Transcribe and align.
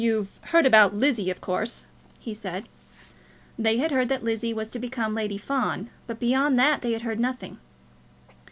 "You've 0.03 0.29
heard 0.45 0.65
about 0.65 0.95
Lizzie, 0.95 1.29
of 1.29 1.41
course?" 1.41 1.83
he 2.19 2.33
said. 2.33 2.67
They 3.59 3.77
had 3.77 3.91
heard 3.91 4.09
that 4.09 4.23
Lizzie 4.23 4.51
was 4.51 4.71
to 4.71 4.79
become 4.79 5.13
Lady 5.13 5.37
Fawn, 5.37 5.91
but 6.07 6.19
beyond 6.19 6.57
that 6.57 6.81
they 6.81 6.93
had 6.93 7.03
heard 7.03 7.19
nothing. 7.19 7.59